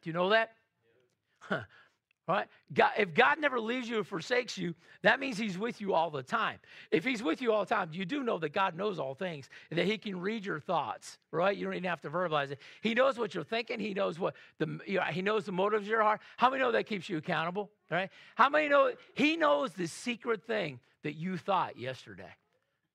[0.02, 0.52] Do you know that?
[1.40, 1.62] Huh.
[2.28, 2.46] Right?
[2.74, 6.10] God, if God never leaves you or forsakes you, that means He's with you all
[6.10, 6.58] the time.
[6.90, 9.48] If He's with you all the time, you do know that God knows all things,
[9.70, 11.56] that He can read your thoughts, right?
[11.56, 12.58] You don't even have to verbalize it.
[12.82, 13.80] He knows what you're thinking.
[13.80, 16.20] He knows what the you know, He knows the motives of your heart.
[16.36, 17.70] How many know that keeps you accountable?
[17.90, 18.10] Right?
[18.34, 22.34] How many know He knows the secret thing that you thought yesterday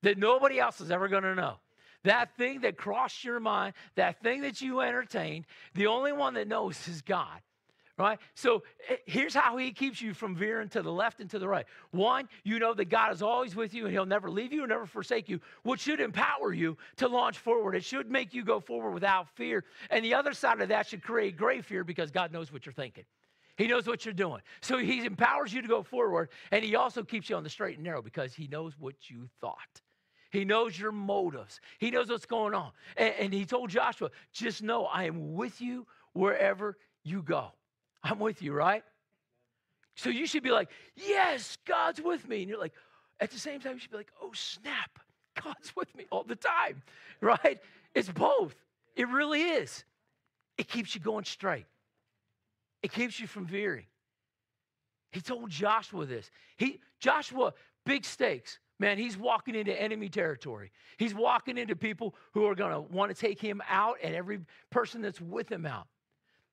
[0.04, 1.56] that nobody else is ever going to know?
[2.04, 6.48] That thing that crossed your mind, that thing that you entertained, the only one that
[6.48, 7.39] knows is God
[7.97, 8.19] right?
[8.34, 11.47] So eh, here's how he keeps you from veering to the left and to the
[11.47, 11.65] right.
[11.91, 14.69] One, you know that God is always with you and he'll never leave you and
[14.69, 17.75] never forsake you, which should empower you to launch forward.
[17.75, 19.63] It should make you go forward without fear.
[19.89, 22.73] And the other side of that should create great fear because God knows what you're
[22.73, 23.06] thinking.
[23.56, 24.41] He knows what you're doing.
[24.62, 27.75] So he empowers you to go forward and he also keeps you on the straight
[27.75, 29.82] and narrow because he knows what you thought.
[30.32, 31.60] He knows your motives.
[31.77, 32.71] He knows what's going on.
[32.97, 37.51] And, and he told Joshua, just know I am with you wherever you go.
[38.04, 38.84] I'm with you, right?
[39.96, 42.42] So you should be like, yes, God's with me.
[42.42, 42.74] And you're like,
[43.20, 45.00] at the same time, you should be like, oh, snap,
[45.44, 46.82] God's with me all the time,
[47.22, 47.60] right?
[47.94, 48.56] It's both.
[48.96, 49.84] It really is.
[50.58, 51.66] It keeps you going straight,
[52.82, 53.86] it keeps you from veering.
[55.12, 56.32] He told Joshua this.
[56.58, 57.54] He, Joshua,
[57.86, 58.58] big stakes.
[58.80, 60.72] Man, he's walking into enemy territory.
[60.98, 64.39] He's walking into people who are going to want to take him out and every
[64.72, 65.86] person that's with him out.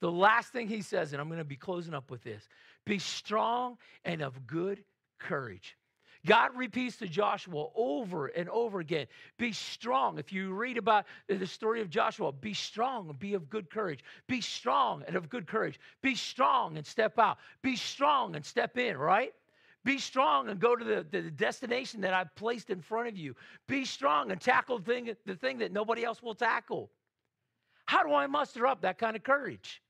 [0.01, 2.49] The last thing he says, and I'm going to be closing up with this
[2.87, 4.83] be strong and of good
[5.19, 5.77] courage.
[6.27, 9.07] God repeats to Joshua over and over again
[9.39, 10.19] be strong.
[10.19, 14.05] If you read about the story of Joshua, be strong and be of good courage.
[14.27, 15.81] Be strong and of good courage.
[16.03, 17.39] Be strong and step out.
[17.63, 19.33] Be strong and step in, right?
[19.83, 23.35] Be strong and go to the, the destination that I've placed in front of you.
[23.67, 26.91] Be strong and tackle thing, the thing that nobody else will tackle.
[27.87, 29.83] How do I muster up that kind of courage?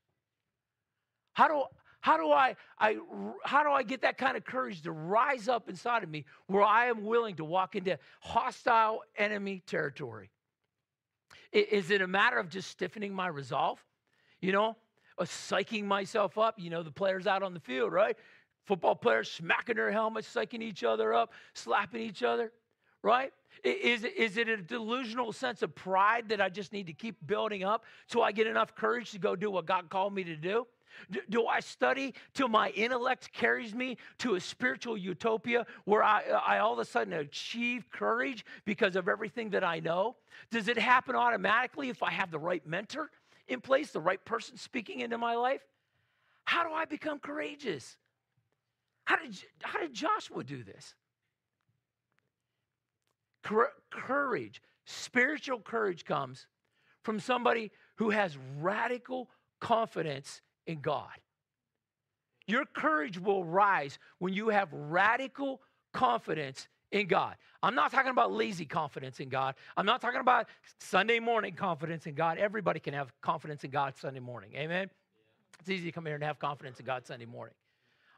[1.32, 1.62] How do,
[2.00, 2.96] how do I, I
[3.44, 6.62] how do I get that kind of courage to rise up inside of me where
[6.62, 10.30] I am willing to walk into hostile enemy territory?
[11.52, 13.84] Is it a matter of just stiffening my resolve?
[14.40, 14.76] You know,
[15.18, 16.58] of psyching myself up?
[16.58, 18.16] You know, the players out on the field, right?
[18.66, 22.52] Football players smacking their helmets, psyching each other up, slapping each other,
[23.02, 23.32] right?
[23.64, 27.64] Is, is it a delusional sense of pride that I just need to keep building
[27.64, 30.66] up so I get enough courage to go do what God called me to do?
[31.10, 36.22] Do, do, I study till my intellect carries me to a spiritual utopia where I,
[36.46, 40.16] I all of a sudden achieve courage because of everything that I know?
[40.50, 43.10] Does it happen automatically if I have the right mentor
[43.48, 45.62] in place, the right person speaking into my life?
[46.44, 47.96] How do I become courageous?
[49.04, 50.94] How did, how did Joshua do this?
[53.90, 56.46] Courage, spiritual courage comes
[57.02, 61.08] from somebody who has radical confidence in God.
[62.46, 65.60] Your courage will rise when you have radical
[65.92, 67.36] confidence in God.
[67.62, 69.54] I'm not talking about lazy confidence in God.
[69.76, 70.48] I'm not talking about
[70.80, 72.38] Sunday morning confidence in God.
[72.38, 74.50] Everybody can have confidence in God Sunday morning.
[74.56, 74.90] Amen?
[75.60, 77.54] It's easy to come here and have confidence in God Sunday morning.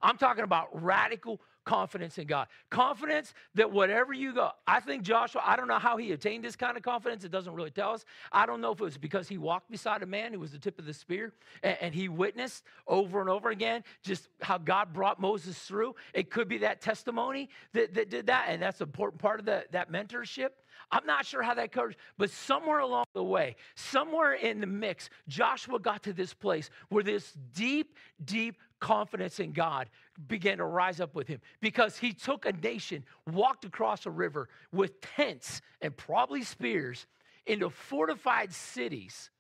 [0.03, 2.49] I'm talking about radical confidence in God.
[2.71, 6.57] Confidence that whatever you go, I think Joshua, I don't know how he attained this
[6.57, 7.25] kind of confidence.
[7.25, 8.05] It doesn't really tell us.
[8.33, 10.59] I don't know if it was because he walked beside a man who was the
[10.59, 14.93] tip of the spear and, and he witnessed over and over again just how God
[14.93, 15.95] brought Moses through.
[16.15, 19.47] It could be that testimony that, that did that, and that's an important part of
[19.47, 20.49] the, that mentorship.
[20.91, 25.09] I'm not sure how that covers, but somewhere along the way, somewhere in the mix,
[25.29, 29.89] Joshua got to this place where this deep, deep confidence in God
[30.27, 34.49] began to rise up with him because he took a nation, walked across a river
[34.73, 37.07] with tents and probably spears
[37.47, 39.31] into fortified cities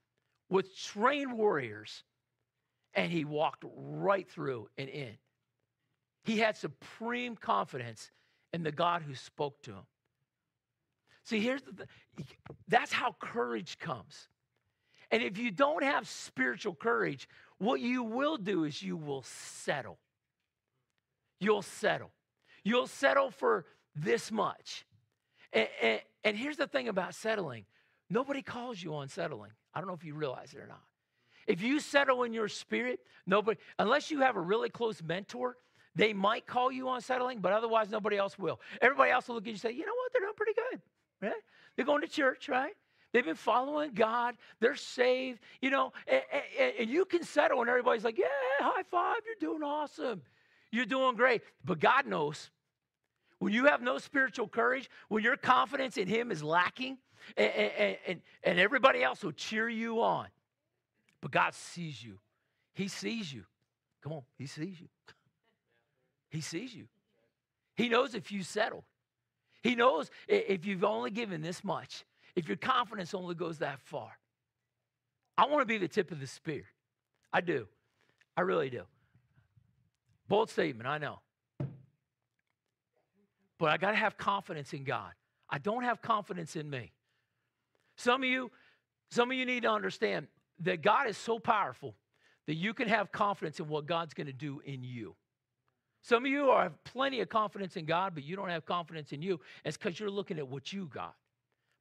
[0.48, 2.05] with trained warriors,
[2.94, 5.16] and he walked right through and in.
[6.24, 8.12] He had supreme confidence
[8.52, 9.87] in the God who spoke to him.
[11.24, 11.88] See, here's the th-
[12.68, 14.28] that's how courage comes.
[15.11, 17.28] And if you don't have spiritual courage,
[17.62, 19.98] what you will do is you will settle.
[21.38, 22.11] You'll settle.
[22.64, 24.85] You'll settle for this much.
[25.53, 27.64] And, and, and, here's the thing about settling
[28.11, 29.53] nobody calls you on settling.
[29.72, 30.83] I don't know if you realize it or not.
[31.46, 35.57] If you settle in your spirit, nobody, unless you have a really close mentor,
[35.94, 38.61] they might call you on settling, but otherwise nobody else will.
[38.81, 40.81] Everybody else will look at you and say, you know what, they're doing pretty good,
[41.29, 41.42] right?
[41.77, 42.75] They're going to church, right?
[43.12, 44.37] They've been following God.
[44.61, 46.22] They're saved, you know, and,
[46.59, 48.27] and, and, you can settle and everybody's like, yeah,
[48.59, 50.22] high five, you're doing awesome.
[50.70, 51.42] You're doing great.
[51.64, 52.51] But God knows
[53.38, 56.96] when you have no spiritual courage, when your confidence in Him is lacking,
[57.37, 60.29] and, and, and everybody else will cheer you on.
[61.20, 62.18] But God sees you.
[62.72, 63.44] He sees you.
[64.03, 64.88] Come on, He sees you.
[66.31, 66.87] He sees you.
[67.77, 68.85] He knows if you settle.
[69.62, 74.11] He knows if you've only given this much if your confidence only goes that far.
[75.37, 76.64] I want to be the tip of the spear.
[77.33, 77.66] I do.
[78.37, 78.83] I really do.
[80.29, 81.18] Bold statement, I know.
[83.59, 85.12] But I got to have confidence in God.
[85.49, 86.92] I don't have confidence in me.
[87.97, 88.51] Some of you,
[89.11, 90.27] some of you need to understand
[90.61, 91.95] that God is so powerful
[92.47, 95.14] that you can have confidence in what God's going to do in you.
[96.03, 99.12] Some of you are, have plenty of confidence in God, but you don't have confidence
[99.12, 99.38] in you.
[99.64, 101.14] It's because you're looking at what you got.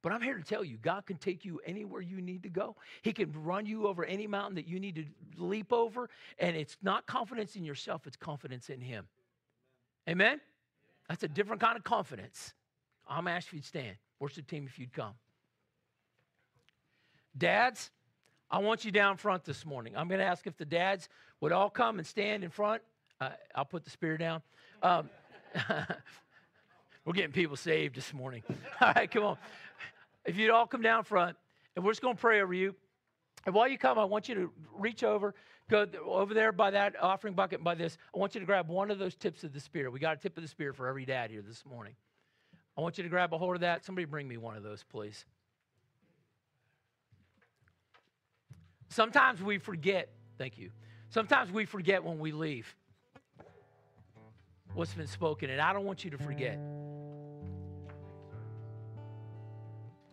[0.02, 2.76] But I'm here to tell you, God can take you anywhere you need to go.
[3.04, 5.06] He can run you over any mountain that you need to
[5.38, 6.10] leap over.
[6.40, 9.08] And it's not confidence in yourself, it's confidence in Him.
[10.10, 10.42] Amen?
[11.08, 12.54] That's a different kind of confidence.
[13.08, 13.96] I'm asking you to stand.
[14.20, 15.14] Worship team, if you'd come.
[17.38, 17.92] Dads,
[18.50, 19.94] I want you down front this morning.
[19.96, 21.10] I'm going to ask if the dads
[21.40, 22.82] would all come and stand in front.
[23.20, 24.42] Uh, I'll put the spear down.
[24.82, 25.10] Um,
[27.06, 28.44] we're getting people saved this morning.
[28.82, 29.38] All right, come on.
[30.26, 31.36] If you'd all come down front,
[31.76, 32.76] and we're just going to pray over you.
[33.46, 35.34] And while you come, I want you to reach over,
[35.70, 37.98] go over there by that offering bucket, by this.
[38.14, 39.90] I want you to grab one of those tips of the spear.
[39.90, 41.96] We got a tip of the spear for every dad here this morning.
[42.78, 43.84] I want you to grab a hold of that.
[43.84, 45.26] Somebody bring me one of those, please.
[48.90, 50.70] Sometimes we forget, thank you.
[51.10, 52.76] Sometimes we forget when we leave.
[54.74, 55.50] what's been spoken.
[55.50, 56.60] And I don't want you to forget.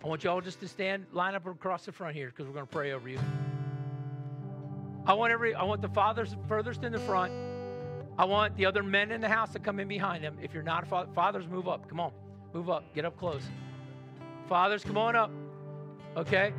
[0.02, 2.54] I want you all just to stand, line up across the front here because we're
[2.54, 3.18] going to pray over you.
[5.06, 7.32] I want every, I want the fathers furthest in the front.
[8.18, 10.36] I want the other men in the house to come in behind them.
[10.42, 11.88] If you're not father, fathers, move up.
[11.88, 12.12] Come on,
[12.52, 12.84] move up.
[12.94, 13.42] Get up close.
[14.48, 15.30] Fathers, come on up.
[16.16, 16.52] Okay.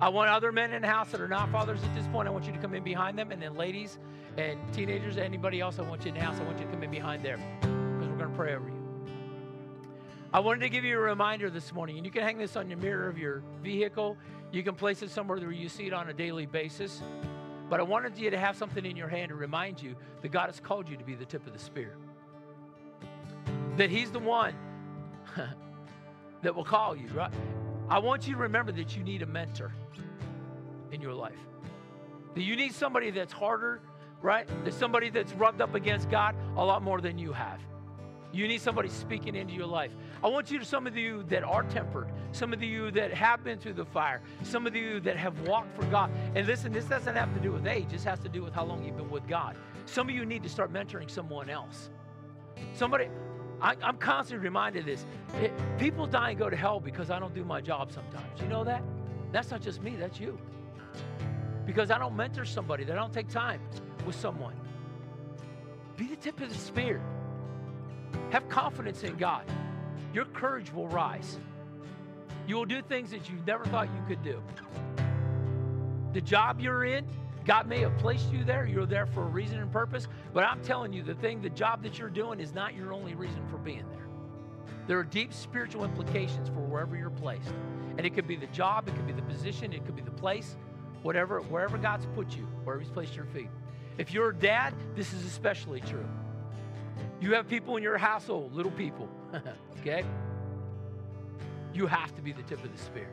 [0.00, 2.28] I want other men in the house that are not fathers at this point.
[2.28, 3.98] I want you to come in behind them, and then ladies
[4.36, 6.38] and teenagers, anybody else, I want you in the house.
[6.38, 8.77] I want you to come in behind there because we're going to pray over you.
[10.30, 12.68] I wanted to give you a reminder this morning, and you can hang this on
[12.68, 14.18] your mirror of your vehicle.
[14.52, 17.02] You can place it somewhere where you see it on a daily basis.
[17.70, 20.46] But I wanted you to have something in your hand to remind you that God
[20.46, 21.96] has called you to be the tip of the spear.
[23.78, 24.54] That He's the one
[26.42, 27.32] that will call you, right?
[27.88, 29.72] I want you to remember that you need a mentor
[30.92, 31.38] in your life.
[32.34, 33.80] That you need somebody that's harder,
[34.20, 34.46] right?
[34.64, 37.60] That somebody that's rubbed up against God a lot more than you have.
[38.32, 39.92] You need somebody speaking into your life.
[40.22, 43.44] I want you to, some of you that are tempered, some of you that have
[43.44, 46.10] been through the fire, some of you that have walked for God.
[46.34, 48.64] And listen, this doesn't have to do with age, this has to do with how
[48.64, 49.56] long you've been with God.
[49.86, 51.90] Some of you need to start mentoring someone else.
[52.74, 53.08] Somebody,
[53.60, 55.06] I, am constantly reminded of this.
[55.40, 58.40] It, people die and go to hell because I don't do my job sometimes.
[58.40, 58.82] You know that?
[59.30, 60.38] That's not just me, that's you.
[61.64, 63.60] Because I don't mentor somebody, that I don't take time
[64.04, 64.54] with someone.
[65.96, 67.00] Be the tip of the spear.
[68.30, 69.44] Have confidence in God.
[70.12, 71.38] Your courage will rise.
[72.46, 74.42] You will do things that you never thought you could do.
[76.12, 77.06] The job you're in,
[77.44, 78.66] God may have placed you there.
[78.66, 80.08] You're there for a reason and purpose.
[80.32, 83.14] But I'm telling you, the thing, the job that you're doing is not your only
[83.14, 84.06] reason for being there.
[84.86, 87.52] There are deep spiritual implications for wherever you're placed.
[87.98, 90.10] And it could be the job, it could be the position, it could be the
[90.10, 90.56] place,
[91.02, 93.50] whatever, wherever God's put you, wherever He's placed your feet.
[93.98, 96.06] If you're a dad, this is especially true.
[97.20, 99.08] You have people in your household, little people,
[99.80, 100.04] okay?
[101.74, 103.08] You have to be the tip of the spear.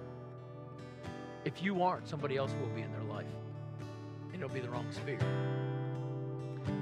[1.43, 3.25] If you aren't, somebody else will be in their life,
[4.31, 5.19] and it'll be the wrong spear.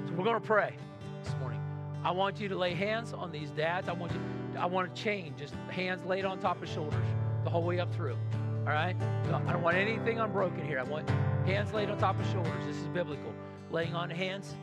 [0.06, 0.76] So we're going to pray
[1.22, 1.60] this morning.
[2.04, 3.88] I want you to lay hands on these dads.
[3.88, 4.20] I want you.
[4.58, 7.06] I want to chain just hands laid on top of shoulders
[7.44, 8.16] the whole way up through.
[8.66, 8.94] All right.
[9.26, 10.78] I don't want anything unbroken here.
[10.78, 11.08] I want
[11.46, 12.66] hands laid on top of shoulders.
[12.66, 13.32] This is biblical.
[13.70, 14.54] Laying on hands.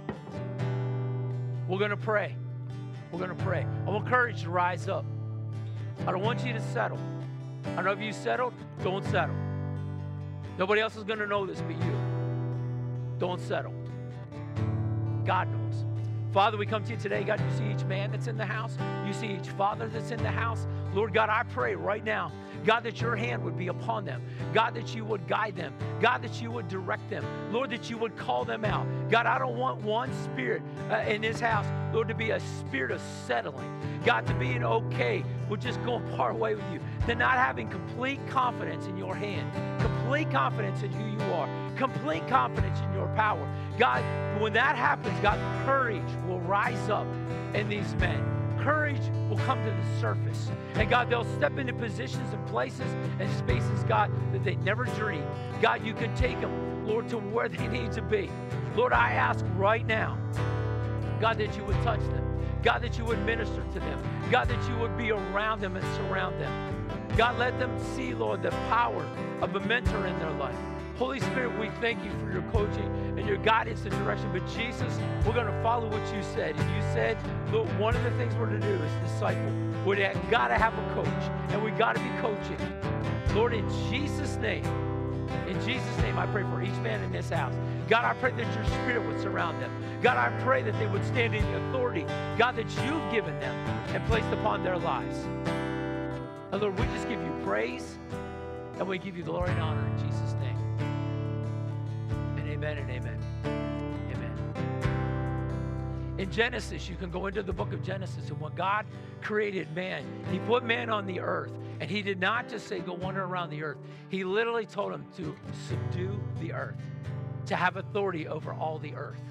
[1.68, 2.36] We're going to pray.
[3.12, 3.66] We're going to pray.
[3.86, 5.06] I want courage to rise up.
[6.08, 6.98] I don't want you to settle.
[7.66, 9.36] I don't know if you settled, don't settle.
[10.58, 11.98] Nobody else is going to know this but you.
[13.20, 13.74] Don't settle.
[15.26, 15.86] God knows.
[16.32, 17.24] Father, we come to you today.
[17.24, 18.78] God, you see each man that's in the house.
[19.06, 20.66] You see each father that's in the house.
[20.94, 22.32] Lord God, I pray right now,
[22.66, 24.22] God, that your hand would be upon them.
[24.54, 25.74] God, that you would guide them.
[26.00, 27.26] God, that you would direct them.
[27.52, 28.88] Lord, that you would call them out.
[29.10, 32.92] God, I don't want one spirit uh, in this house, Lord, to be a spirit
[32.92, 33.70] of settling.
[34.06, 36.80] God, to being okay with just going part away with you.
[37.08, 42.28] To not having complete confidence in your hand, complete confidence in who you are, complete
[42.28, 43.48] confidence in your power.
[43.78, 44.04] God,
[44.42, 47.08] when that happens, God, courage will rise up
[47.54, 48.32] in these men
[48.64, 50.52] courage will come to the surface.
[50.76, 55.28] And God, they'll step into positions and places and spaces, God, that they never dreamed.
[55.62, 58.30] God, you can take them, Lord, to where they need to be.
[58.76, 60.18] Lord, I ask right now,
[61.20, 62.28] God, that you would touch them.
[62.64, 64.04] God, that you would minister to them.
[64.30, 66.88] God, that you would be around them and surround them.
[67.18, 69.06] God, let them see, Lord, the power
[69.42, 70.56] of a mentor in their life.
[71.02, 72.86] Holy Spirit, we thank you for your coaching
[73.18, 74.30] and your guidance and direction.
[74.32, 76.56] But Jesus, we're going to follow what you said.
[76.56, 77.18] And you said,
[77.52, 79.52] look, one of the things we're to do is disciple.
[79.84, 79.98] we've
[80.30, 81.08] got to have a coach,
[81.50, 83.36] and we've got to be coaching.
[83.36, 84.64] Lord, in Jesus' name,
[85.48, 87.56] in Jesus' name, I pray for each man in this house.
[87.90, 89.72] God, I pray that your spirit would surround them.
[90.04, 92.06] God, I pray that they would stand in the authority,
[92.38, 93.56] God, that you've given them
[93.96, 95.18] and placed upon their lives.
[96.52, 97.98] And Lord, we just give you praise
[98.78, 100.61] and we give you glory and honor in Jesus' name.
[102.62, 103.18] Amen and amen.
[104.14, 106.14] Amen.
[106.20, 108.86] In Genesis, you can go into the book of Genesis, and when God
[109.20, 112.94] created man, He put man on the earth, and He did not just say, go
[112.94, 113.80] wander around the earth.
[114.10, 115.36] He literally told him to
[115.68, 116.76] subdue the earth,
[117.48, 119.24] to have authority over all the earth.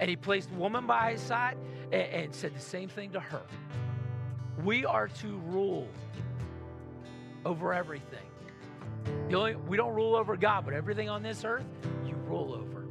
[0.00, 1.58] And He placed woman by His side
[1.92, 3.42] and, and said the same thing to her.
[4.64, 5.86] We are to rule
[7.44, 8.24] over everything.
[9.34, 11.66] Only, we don't rule over God, but everything on this earth,
[12.06, 12.84] you rule over.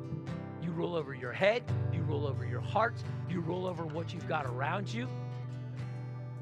[0.61, 1.63] You rule over your head,
[1.93, 2.95] you rule over your heart,
[3.29, 5.07] you rule over what you've got around you.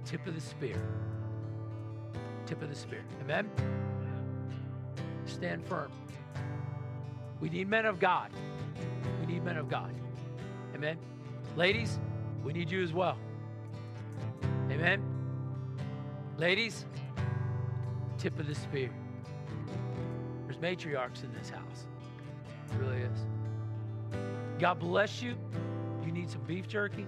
[0.05, 0.81] Tip of the spear.
[2.45, 3.03] Tip of the spear.
[3.21, 3.49] Amen?
[5.25, 5.91] Stand firm.
[7.39, 8.31] We need men of God.
[9.19, 9.93] We need men of God.
[10.73, 10.97] Amen?
[11.55, 11.99] Ladies,
[12.43, 13.17] we need you as well.
[14.69, 15.01] Amen.
[16.37, 16.85] Ladies,
[18.17, 18.89] tip of the spear.
[20.45, 21.87] There's matriarchs in this house.
[22.71, 23.19] It really is.
[24.59, 25.35] God bless you.
[26.05, 27.05] You need some beef jerky.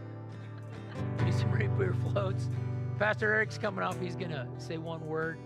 [1.24, 2.50] Need some root beer floats.
[2.98, 4.02] Pastor Eric's coming up.
[4.02, 5.38] He's going to say one word,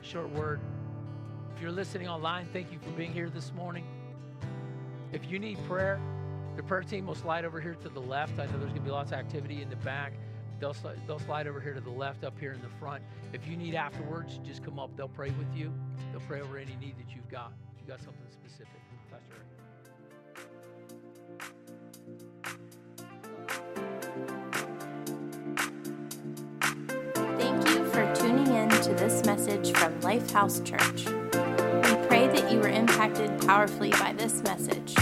[0.00, 0.60] short word.
[1.54, 3.84] If you're listening online, thank you for being here this morning.
[5.12, 6.00] If you need prayer,
[6.56, 8.38] the prayer team will slide over here to the left.
[8.38, 10.14] I know there's going to be lots of activity in the back.
[10.58, 10.74] They'll,
[11.06, 13.02] they'll slide over here to the left, up here in the front.
[13.32, 14.90] If you need afterwards, just come up.
[14.96, 15.72] They'll pray with you.
[16.12, 17.52] They'll pray over any need that you've got.
[17.72, 18.80] If you've got something specific.
[28.90, 31.06] To this message from Lifehouse Church.
[31.06, 34.96] We pray that you were impacted powerfully by this message.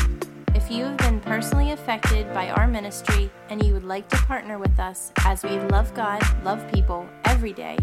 [0.54, 4.58] If you have been personally affected by our ministry and you would like to partner
[4.58, 7.78] with us as we love God, love people every day,